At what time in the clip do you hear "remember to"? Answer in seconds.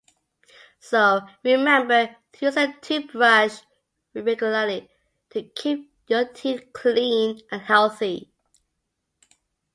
1.43-2.45